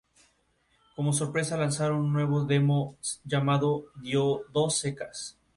[0.95, 3.85] Como sorpresa, lanzaron un nuevo demo llamado
[4.51, 5.37] "Dos Secas".